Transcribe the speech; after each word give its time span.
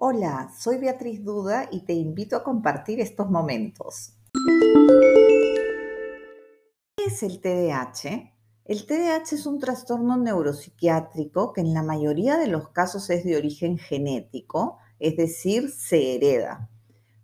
Hola, 0.00 0.52
soy 0.56 0.78
Beatriz 0.78 1.24
Duda 1.24 1.68
y 1.72 1.80
te 1.80 1.92
invito 1.92 2.36
a 2.36 2.44
compartir 2.44 3.00
estos 3.00 3.28
momentos. 3.28 4.12
¿Qué 6.96 7.04
es 7.06 7.20
el 7.24 7.40
TDAH? 7.40 8.32
El 8.64 8.86
TDAH 8.86 9.34
es 9.34 9.44
un 9.44 9.58
trastorno 9.58 10.16
neuropsiquiátrico 10.16 11.52
que 11.52 11.62
en 11.62 11.74
la 11.74 11.82
mayoría 11.82 12.36
de 12.36 12.46
los 12.46 12.68
casos 12.68 13.10
es 13.10 13.24
de 13.24 13.36
origen 13.36 13.76
genético, 13.76 14.78
es 15.00 15.16
decir, 15.16 15.68
se 15.68 16.14
hereda. 16.14 16.70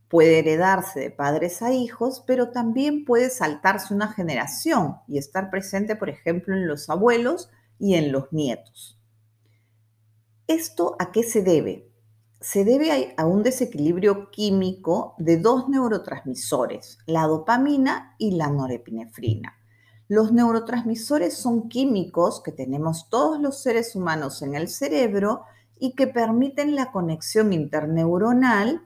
Puede 0.08 0.40
heredarse 0.40 0.98
de 0.98 1.10
padres 1.12 1.62
a 1.62 1.72
hijos, 1.72 2.24
pero 2.26 2.50
también 2.50 3.04
puede 3.04 3.30
saltarse 3.30 3.94
una 3.94 4.08
generación 4.08 4.96
y 5.06 5.18
estar 5.18 5.48
presente, 5.48 5.94
por 5.94 6.10
ejemplo, 6.10 6.56
en 6.56 6.66
los 6.66 6.90
abuelos 6.90 7.50
y 7.78 7.94
en 7.94 8.10
los 8.10 8.32
nietos. 8.32 9.00
¿Esto 10.48 10.96
a 10.98 11.12
qué 11.12 11.22
se 11.22 11.40
debe? 11.40 11.93
Se 12.44 12.62
debe 12.62 13.14
a 13.16 13.24
un 13.24 13.42
desequilibrio 13.42 14.30
químico 14.30 15.14
de 15.16 15.38
dos 15.38 15.66
neurotransmisores, 15.70 16.98
la 17.06 17.22
dopamina 17.22 18.14
y 18.18 18.32
la 18.32 18.50
norepinefrina. 18.50 19.54
Los 20.08 20.30
neurotransmisores 20.30 21.38
son 21.38 21.70
químicos 21.70 22.42
que 22.42 22.52
tenemos 22.52 23.08
todos 23.08 23.40
los 23.40 23.62
seres 23.62 23.96
humanos 23.96 24.42
en 24.42 24.54
el 24.54 24.68
cerebro 24.68 25.44
y 25.78 25.94
que 25.94 26.06
permiten 26.06 26.74
la 26.74 26.92
conexión 26.92 27.54
interneuronal 27.54 28.82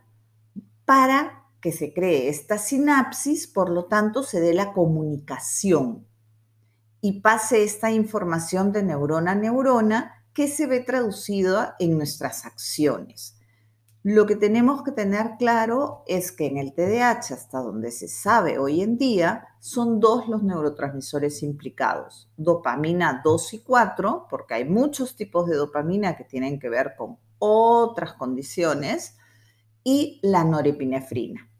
para 0.84 1.42
que 1.61 1.72
se 1.72 1.92
cree 1.92 2.28
esta 2.28 2.59
sinapsis, 2.59 3.48
por 3.48 3.70
lo 3.70 3.86
tanto 3.86 4.22
se 4.22 4.38
dé 4.41 4.55
la 4.55 4.72
comunicación 4.72 6.06
y 7.00 7.22
pase 7.22 7.64
esta 7.64 7.91
información 7.91 8.70
de 8.70 8.84
neurona 8.84 9.33
a 9.33 9.34
neurona 9.34 10.25
que 10.33 10.47
se 10.47 10.69
ve 10.69 10.78
traducida 10.78 11.75
en 11.80 11.97
nuestras 11.98 12.47
acciones. 12.47 13.34
Lo 14.05 14.27
que 14.27 14.37
tenemos 14.37 14.83
que 14.83 14.93
tener 14.93 15.33
claro 15.38 16.05
es 16.06 16.33
que 16.33 16.47
en 16.47 16.56
el 16.56 16.73
TDAH, 16.73 17.34
hasta 17.34 17.59
donde 17.59 17.91
se 17.91 18.09
sabe 18.09 18.59
hoy 18.59 18.81
en 18.81 18.97
día, 18.97 19.48
son 19.59 19.98
dos 20.00 20.28
los 20.28 20.42
neurotransmisores 20.42 21.42
implicados, 21.42 22.31
dopamina 22.37 23.20
2 23.25 23.55
y 23.55 23.62
4, 23.62 24.27
porque 24.31 24.55
hay 24.55 24.64
muchos 24.64 25.17
tipos 25.17 25.47
de 25.48 25.56
dopamina 25.56 26.17
que 26.17 26.25
tienen 26.25 26.61
que 26.61 26.69
ver 26.69 26.95
con 26.97 27.19
otras 27.39 28.14
condiciones, 28.14 29.17
y 29.84 30.20
la 30.22 30.44
norepinefrina. 30.44 31.50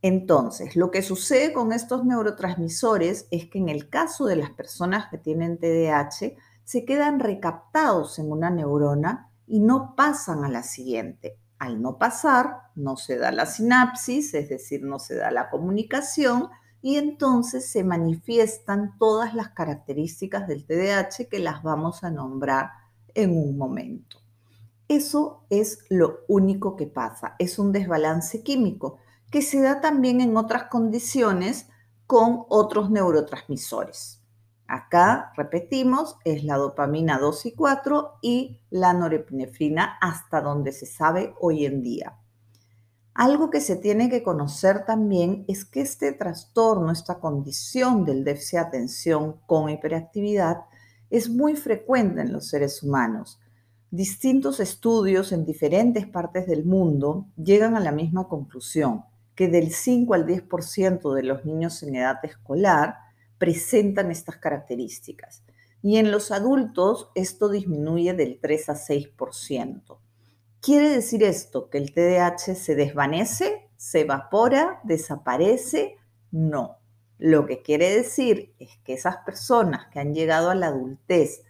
Entonces, 0.00 0.76
lo 0.76 0.92
que 0.92 1.02
sucede 1.02 1.52
con 1.52 1.72
estos 1.72 2.04
neurotransmisores 2.04 3.26
es 3.32 3.46
que 3.50 3.58
en 3.58 3.68
el 3.68 3.88
caso 3.88 4.26
de 4.26 4.36
las 4.36 4.50
personas 4.50 5.08
que 5.10 5.18
tienen 5.18 5.58
TDAH, 5.58 6.36
se 6.62 6.84
quedan 6.84 7.18
recaptados 7.18 8.20
en 8.20 8.30
una 8.30 8.50
neurona 8.50 9.32
y 9.46 9.58
no 9.58 9.94
pasan 9.96 10.44
a 10.44 10.48
la 10.48 10.62
siguiente. 10.62 11.36
Al 11.58 11.82
no 11.82 11.98
pasar, 11.98 12.70
no 12.74 12.96
se 12.96 13.18
da 13.18 13.32
la 13.32 13.46
sinapsis, 13.46 14.34
es 14.34 14.48
decir, 14.48 14.82
no 14.82 14.98
se 14.98 15.16
da 15.16 15.30
la 15.30 15.50
comunicación 15.50 16.48
y 16.80 16.96
entonces 16.96 17.68
se 17.68 17.82
manifiestan 17.82 18.96
todas 18.98 19.34
las 19.34 19.50
características 19.50 20.46
del 20.46 20.64
TDAH 20.64 21.28
que 21.28 21.40
las 21.40 21.62
vamos 21.62 22.04
a 22.04 22.10
nombrar 22.10 22.70
en 23.14 23.36
un 23.36 23.56
momento. 23.58 24.18
Eso 24.86 25.44
es 25.50 25.80
lo 25.90 26.20
único 26.28 26.76
que 26.76 26.86
pasa, 26.86 27.34
es 27.38 27.58
un 27.58 27.72
desbalance 27.72 28.42
químico 28.42 28.98
que 29.30 29.42
se 29.42 29.60
da 29.60 29.80
también 29.80 30.20
en 30.20 30.36
otras 30.36 30.64
condiciones 30.64 31.68
con 32.06 32.46
otros 32.48 32.90
neurotransmisores. 32.90 34.22
Acá, 34.70 35.32
repetimos, 35.34 36.16
es 36.26 36.44
la 36.44 36.58
dopamina 36.58 37.18
2 37.18 37.46
y 37.46 37.52
4 37.52 38.18
y 38.20 38.60
la 38.68 38.92
norepinefrina 38.92 39.96
hasta 39.98 40.42
donde 40.42 40.72
se 40.72 40.84
sabe 40.84 41.34
hoy 41.40 41.64
en 41.64 41.82
día. 41.82 42.18
Algo 43.14 43.48
que 43.48 43.62
se 43.62 43.76
tiene 43.76 44.10
que 44.10 44.22
conocer 44.22 44.84
también 44.84 45.46
es 45.48 45.64
que 45.64 45.80
este 45.80 46.12
trastorno, 46.12 46.92
esta 46.92 47.18
condición 47.18 48.04
del 48.04 48.24
déficit 48.24 48.52
de 48.52 48.58
atención 48.58 49.40
con 49.46 49.70
hiperactividad, 49.70 50.58
es 51.08 51.30
muy 51.30 51.56
frecuente 51.56 52.20
en 52.20 52.30
los 52.30 52.48
seres 52.48 52.82
humanos. 52.82 53.40
Distintos 53.90 54.60
estudios 54.60 55.32
en 55.32 55.46
diferentes 55.46 56.06
partes 56.06 56.46
del 56.46 56.66
mundo 56.66 57.26
llegan 57.42 57.74
a 57.74 57.80
la 57.80 57.90
misma 57.90 58.28
conclusión, 58.28 59.04
que 59.34 59.48
del 59.48 59.72
5 59.72 60.12
al 60.12 60.26
10% 60.26 61.14
de 61.14 61.22
los 61.22 61.46
niños 61.46 61.82
en 61.82 61.94
edad 61.94 62.22
escolar 62.22 63.07
presentan 63.38 64.10
estas 64.10 64.36
características. 64.36 65.42
Y 65.82 65.96
en 65.96 66.10
los 66.10 66.32
adultos 66.32 67.10
esto 67.14 67.48
disminuye 67.48 68.12
del 68.14 68.38
3 68.40 68.68
a 68.68 68.74
6%. 68.74 69.98
¿Quiere 70.60 70.90
decir 70.90 71.22
esto 71.22 71.70
que 71.70 71.78
el 71.78 71.94
TDAH 71.94 72.56
se 72.56 72.74
desvanece, 72.74 73.70
se 73.76 74.00
evapora, 74.00 74.80
desaparece? 74.82 75.96
No. 76.32 76.78
Lo 77.16 77.46
que 77.46 77.62
quiere 77.62 77.94
decir 77.94 78.54
es 78.58 78.70
que 78.84 78.94
esas 78.94 79.18
personas 79.18 79.86
que 79.92 80.00
han 80.00 80.14
llegado 80.14 80.50
a 80.50 80.54
la 80.54 80.68
adultez 80.68 81.42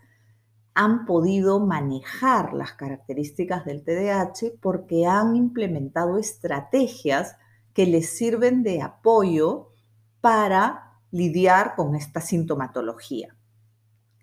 han 0.74 1.06
podido 1.06 1.58
manejar 1.58 2.52
las 2.52 2.72
características 2.74 3.64
del 3.64 3.82
TDAH 3.82 4.58
porque 4.60 5.06
han 5.06 5.36
implementado 5.36 6.18
estrategias 6.18 7.36
que 7.72 7.86
les 7.86 8.16
sirven 8.16 8.62
de 8.62 8.82
apoyo 8.82 9.72
para 10.20 10.87
lidiar 11.10 11.74
con 11.76 11.94
esta 11.94 12.20
sintomatología. 12.20 13.34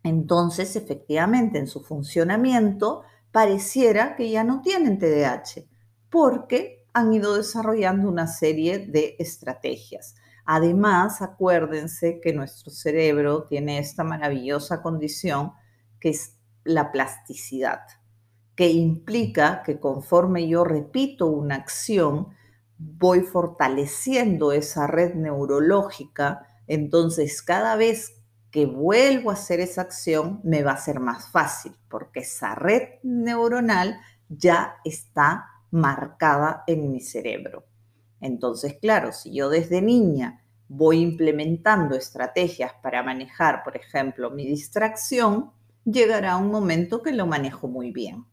Entonces, 0.03 0.75
efectivamente, 0.75 1.57
en 1.57 1.67
su 1.67 1.81
funcionamiento 1.81 3.03
pareciera 3.31 4.15
que 4.15 4.29
ya 4.29 4.43
no 4.43 4.61
tienen 4.61 4.99
TDAH 4.99 5.65
porque 6.09 6.85
han 6.93 7.11
ido 7.13 7.35
desarrollando 7.35 8.07
una 8.07 8.27
serie 8.27 8.79
de 8.79 9.15
estrategias. 9.19 10.15
Además, 10.45 11.21
acuérdense 11.21 12.21
que 12.21 12.33
nuestro 12.33 12.71
cerebro 12.71 13.43
tiene 13.43 13.79
esta 13.79 14.03
maravillosa 14.03 14.81
condición 14.81 15.53
que 15.99 16.09
es 16.09 16.37
la 16.63 16.91
plasticidad, 16.91 17.81
que 18.55 18.69
implica 18.69 19.63
que 19.63 19.79
conforme 19.79 20.47
yo 20.47 20.63
repito 20.63 21.25
una 21.25 21.55
acción, 21.55 22.29
voy 22.77 23.21
fortaleciendo 23.21 24.51
esa 24.51 24.87
red 24.87 25.15
neurológica 25.15 26.47
entonces, 26.67 27.41
cada 27.41 27.75
vez 27.75 28.13
que 28.51 28.65
vuelvo 28.65 29.31
a 29.31 29.33
hacer 29.33 29.59
esa 29.59 29.81
acción, 29.81 30.39
me 30.43 30.63
va 30.63 30.71
a 30.71 30.77
ser 30.77 30.99
más 30.99 31.29
fácil, 31.29 31.75
porque 31.89 32.21
esa 32.21 32.55
red 32.55 32.83
neuronal 33.03 33.99
ya 34.29 34.77
está 34.85 35.47
marcada 35.71 36.63
en 36.67 36.91
mi 36.91 37.01
cerebro. 37.01 37.65
Entonces, 38.21 38.77
claro, 38.81 39.11
si 39.11 39.33
yo 39.33 39.49
desde 39.49 39.81
niña 39.81 40.41
voy 40.67 41.01
implementando 41.01 41.95
estrategias 41.95 42.71
para 42.81 43.03
manejar, 43.03 43.63
por 43.63 43.75
ejemplo, 43.75 44.31
mi 44.31 44.47
distracción, 44.47 45.51
llegará 45.83 46.37
un 46.37 46.49
momento 46.49 47.03
que 47.03 47.11
lo 47.11 47.27
manejo 47.27 47.67
muy 47.67 47.91
bien. 47.91 48.25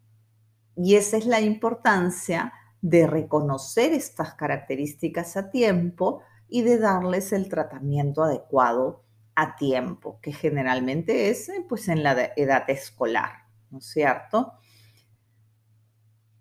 Y 0.77 0.95
esa 0.95 1.19
es 1.19 1.27
la 1.27 1.41
importancia 1.41 2.53
de 2.81 3.07
reconocer 3.07 3.93
estas 3.93 4.35
características 4.35 5.37
a 5.37 5.51
tiempo 5.51 6.23
y 6.53 6.61
de 6.61 6.79
darles 6.79 7.33
el 7.33 7.49
tratamiento 7.49 8.23
adecuado 8.23 9.03
a 9.35 9.57
tiempo, 9.57 10.19
que 10.21 10.33
generalmente 10.35 11.31
es 11.31 11.49
eh, 11.49 11.65
pues 11.67 11.89
en 11.89 12.03
la 12.03 12.31
edad 12.37 12.69
escolar, 12.69 13.47
¿no 13.71 13.81
cierto? 13.81 14.53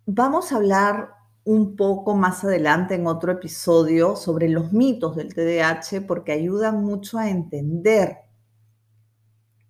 Vamos 0.06 0.52
a 0.52 0.58
hablar 0.58 1.14
un 1.46 1.78
poco 1.78 2.14
más 2.14 2.44
adelante 2.44 2.96
en 2.96 3.08
otro 3.08 3.32
episodio 3.32 4.18
sobre 4.18 4.50
los 4.50 4.74
mitos 4.74 5.16
del 5.16 5.34
TDAH 5.34 6.06
porque 6.06 6.34
ayudan 6.34 6.84
mucho 6.84 7.18
a 7.18 7.30
entender 7.30 8.18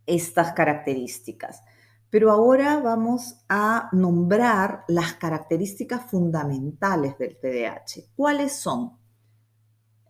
estas 0.08 0.54
características. 0.54 1.62
Pero 2.10 2.32
ahora 2.32 2.80
vamos 2.80 3.46
a 3.48 3.90
nombrar 3.92 4.86
las 4.88 5.14
características 5.14 6.10
fundamentales 6.10 7.16
del 7.20 7.38
TDAH. 7.40 8.10
¿Cuáles 8.16 8.54
son? 8.54 9.01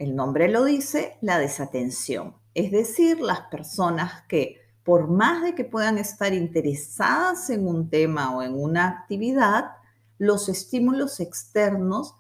El 0.02 0.16
nombre 0.16 0.50
lo 0.50 0.66
dice, 0.66 1.20
la 1.22 1.38
desatención. 1.38 2.36
Es 2.56 2.72
decir, 2.72 3.22
las 3.22 3.42
personas 3.42 4.24
que 4.28 4.60
por 4.84 5.08
más 5.08 5.44
de 5.44 5.54
que 5.54 5.64
puedan 5.64 6.00
estar 6.00 6.34
interesadas 6.34 7.52
en 7.52 7.68
un 7.68 7.88
tema 7.88 8.36
o 8.36 8.42
en 8.42 8.56
una 8.56 8.88
actividad, 8.88 9.74
los 10.18 10.50
estímulos 10.50 11.20
externos 11.20 12.16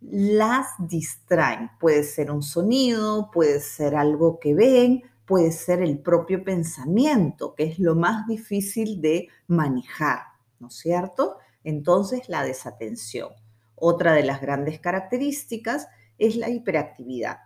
las 0.00 0.68
distraen. 0.78 1.72
Puede 1.80 2.04
ser 2.04 2.30
un 2.30 2.44
sonido, 2.44 3.32
puede 3.32 3.58
ser 3.58 3.96
algo 3.96 4.38
que 4.38 4.54
ven, 4.54 5.02
puede 5.26 5.50
ser 5.50 5.82
el 5.82 5.98
propio 5.98 6.44
pensamiento, 6.44 7.56
que 7.56 7.64
es 7.64 7.80
lo 7.80 7.96
más 7.96 8.28
difícil 8.28 9.00
de 9.00 9.26
manejar, 9.48 10.20
¿no 10.60 10.68
es 10.68 10.74
cierto? 10.74 11.38
Entonces, 11.64 12.28
la 12.28 12.44
desatención. 12.44 13.30
Otra 13.74 14.12
de 14.12 14.22
las 14.22 14.40
grandes 14.40 14.78
características 14.78 15.88
es 16.18 16.36
la 16.36 16.50
hiperactividad. 16.50 17.38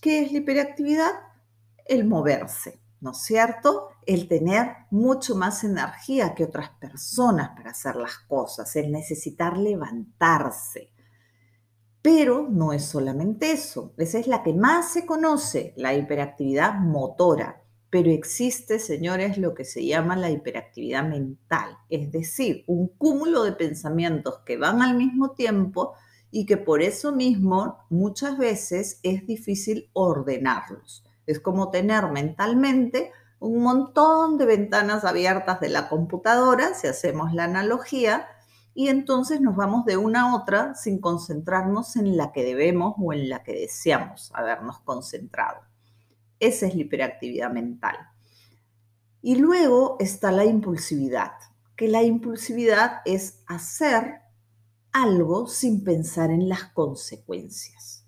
¿Qué 0.00 0.22
es 0.22 0.32
la 0.32 0.38
hiperactividad? 0.38 1.12
El 1.86 2.04
moverse. 2.04 2.80
¿no 3.00 3.12
es 3.12 3.18
cierto? 3.18 3.88
El 4.06 4.28
tener 4.28 4.68
mucho 4.90 5.36
más 5.36 5.64
energía 5.64 6.34
que 6.34 6.44
otras 6.44 6.70
personas 6.70 7.50
para 7.56 7.70
hacer 7.70 7.96
las 7.96 8.18
cosas, 8.18 8.74
el 8.76 8.90
necesitar 8.90 9.56
levantarse. 9.56 10.90
Pero 12.02 12.48
no 12.48 12.72
es 12.72 12.84
solamente 12.84 13.52
eso, 13.52 13.92
esa 13.96 14.18
es 14.18 14.26
la 14.26 14.42
que 14.42 14.54
más 14.54 14.92
se 14.92 15.06
conoce, 15.06 15.74
la 15.76 15.94
hiperactividad 15.94 16.74
motora. 16.74 17.62
Pero 17.90 18.10
existe, 18.10 18.78
señores, 18.78 19.38
lo 19.38 19.54
que 19.54 19.64
se 19.64 19.84
llama 19.84 20.16
la 20.16 20.30
hiperactividad 20.30 21.08
mental, 21.08 21.78
es 21.88 22.10
decir, 22.10 22.64
un 22.66 22.88
cúmulo 22.88 23.44
de 23.44 23.52
pensamientos 23.52 24.40
que 24.44 24.56
van 24.56 24.82
al 24.82 24.96
mismo 24.96 25.32
tiempo 25.32 25.94
y 26.36 26.44
que 26.44 26.58
por 26.58 26.82
eso 26.82 27.12
mismo 27.12 27.78
muchas 27.88 28.36
veces 28.36 29.00
es 29.02 29.26
difícil 29.26 29.88
ordenarlos. 29.94 31.02
Es 31.24 31.40
como 31.40 31.70
tener 31.70 32.10
mentalmente 32.10 33.10
un 33.38 33.62
montón 33.62 34.36
de 34.36 34.44
ventanas 34.44 35.06
abiertas 35.06 35.60
de 35.60 35.70
la 35.70 35.88
computadora, 35.88 36.74
si 36.74 36.88
hacemos 36.88 37.32
la 37.32 37.44
analogía, 37.44 38.28
y 38.74 38.88
entonces 38.88 39.40
nos 39.40 39.56
vamos 39.56 39.86
de 39.86 39.96
una 39.96 40.24
a 40.24 40.36
otra 40.36 40.74
sin 40.74 41.00
concentrarnos 41.00 41.96
en 41.96 42.18
la 42.18 42.32
que 42.32 42.44
debemos 42.44 42.96
o 42.98 43.14
en 43.14 43.30
la 43.30 43.42
que 43.42 43.54
deseamos 43.54 44.30
habernos 44.34 44.80
concentrado. 44.80 45.62
Esa 46.38 46.66
es 46.66 46.74
la 46.74 46.82
hiperactividad 46.82 47.50
mental. 47.50 47.96
Y 49.22 49.36
luego 49.36 49.96
está 50.00 50.32
la 50.32 50.44
impulsividad, 50.44 51.32
que 51.76 51.88
la 51.88 52.02
impulsividad 52.02 53.00
es 53.06 53.42
hacer 53.46 54.25
algo 55.02 55.46
sin 55.46 55.84
pensar 55.84 56.30
en 56.30 56.48
las 56.48 56.64
consecuencias, 56.72 58.06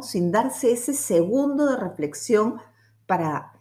sin 0.00 0.32
darse 0.32 0.72
ese 0.72 0.94
segundo 0.94 1.66
de 1.66 1.76
reflexión 1.76 2.56
para 3.06 3.60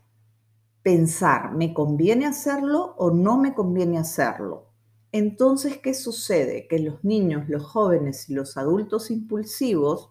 pensar, 0.81 1.53
¿me 1.53 1.73
conviene 1.73 2.25
hacerlo 2.25 2.95
o 2.97 3.11
no 3.11 3.37
me 3.37 3.53
conviene 3.53 3.97
hacerlo? 3.97 4.69
Entonces, 5.11 5.79
¿qué 5.79 5.93
sucede? 5.93 6.67
Que 6.69 6.79
los 6.79 7.03
niños, 7.03 7.49
los 7.49 7.63
jóvenes 7.63 8.29
y 8.29 8.33
los 8.33 8.55
adultos 8.55 9.11
impulsivos 9.11 10.09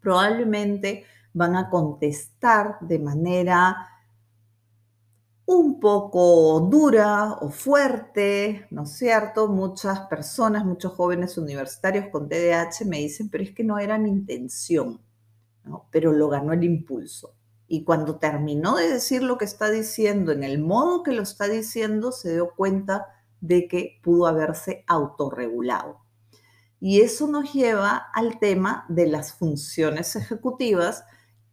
probablemente 0.00 1.04
van 1.32 1.54
a 1.54 1.70
contestar 1.70 2.78
de 2.80 2.98
manera 2.98 3.89
un 5.52 5.80
poco 5.80 6.60
dura 6.60 7.32
o 7.40 7.50
fuerte, 7.50 8.68
¿no 8.70 8.84
es 8.84 8.92
cierto? 8.92 9.48
Muchas 9.48 10.02
personas, 10.02 10.64
muchos 10.64 10.92
jóvenes 10.92 11.36
universitarios 11.38 12.06
con 12.12 12.28
TDAH 12.28 12.84
me 12.86 12.98
dicen, 12.98 13.28
pero 13.28 13.42
es 13.42 13.50
que 13.50 13.64
no 13.64 13.76
era 13.76 13.98
mi 13.98 14.10
intención, 14.10 15.00
¿no? 15.64 15.88
pero 15.90 16.12
lo 16.12 16.28
ganó 16.28 16.52
el 16.52 16.62
impulso. 16.62 17.34
Y 17.66 17.82
cuando 17.82 18.20
terminó 18.20 18.76
de 18.76 18.90
decir 18.90 19.24
lo 19.24 19.38
que 19.38 19.44
está 19.44 19.70
diciendo, 19.70 20.30
en 20.30 20.44
el 20.44 20.60
modo 20.60 21.02
que 21.02 21.10
lo 21.10 21.22
está 21.22 21.48
diciendo, 21.48 22.12
se 22.12 22.32
dio 22.32 22.54
cuenta 22.54 23.06
de 23.40 23.66
que 23.66 23.98
pudo 24.04 24.26
haberse 24.28 24.84
autorregulado. 24.86 25.98
Y 26.78 27.00
eso 27.00 27.26
nos 27.26 27.52
lleva 27.52 27.96
al 27.96 28.38
tema 28.38 28.86
de 28.88 29.08
las 29.08 29.32
funciones 29.32 30.14
ejecutivas, 30.14 31.02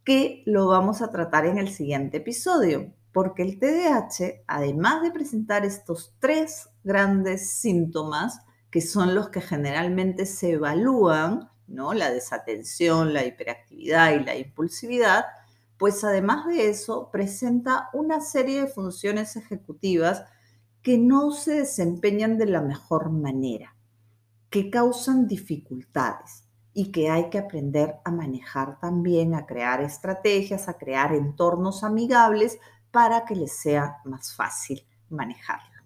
que 0.04 0.44
lo 0.46 0.68
vamos 0.68 1.02
a 1.02 1.10
tratar 1.10 1.46
en 1.46 1.58
el 1.58 1.68
siguiente 1.68 2.18
episodio 2.18 2.92
porque 3.18 3.42
el 3.42 3.58
TDAH, 3.58 4.44
además 4.46 5.02
de 5.02 5.10
presentar 5.10 5.64
estos 5.64 6.14
tres 6.20 6.68
grandes 6.84 7.50
síntomas, 7.50 8.42
que 8.70 8.80
son 8.80 9.16
los 9.16 9.30
que 9.30 9.40
generalmente 9.40 10.24
se 10.24 10.52
evalúan, 10.52 11.50
¿no? 11.66 11.94
La 11.94 12.12
desatención, 12.12 13.12
la 13.12 13.24
hiperactividad 13.24 14.12
y 14.12 14.22
la 14.22 14.36
impulsividad, 14.36 15.24
pues 15.78 16.04
además 16.04 16.46
de 16.46 16.68
eso 16.68 17.10
presenta 17.10 17.90
una 17.92 18.20
serie 18.20 18.60
de 18.60 18.66
funciones 18.68 19.34
ejecutivas 19.34 20.22
que 20.80 20.96
no 20.96 21.32
se 21.32 21.54
desempeñan 21.54 22.38
de 22.38 22.46
la 22.46 22.60
mejor 22.60 23.10
manera, 23.10 23.74
que 24.48 24.70
causan 24.70 25.26
dificultades 25.26 26.44
y 26.72 26.92
que 26.92 27.10
hay 27.10 27.30
que 27.30 27.38
aprender 27.38 27.96
a 28.04 28.12
manejar 28.12 28.78
también, 28.78 29.34
a 29.34 29.44
crear 29.44 29.80
estrategias, 29.80 30.68
a 30.68 30.78
crear 30.78 31.12
entornos 31.16 31.82
amigables 31.82 32.60
para 32.98 33.24
que 33.24 33.36
les 33.36 33.56
sea 33.56 33.98
más 34.04 34.34
fácil 34.34 34.84
manejarlo. 35.08 35.84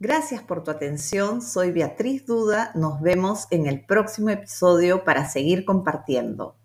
Gracias 0.00 0.42
por 0.42 0.64
tu 0.64 0.70
atención, 0.70 1.42
soy 1.42 1.70
Beatriz 1.70 2.24
Duda, 2.24 2.72
nos 2.74 3.02
vemos 3.02 3.46
en 3.50 3.66
el 3.66 3.84
próximo 3.84 4.30
episodio 4.30 5.04
para 5.04 5.28
seguir 5.28 5.66
compartiendo. 5.66 6.56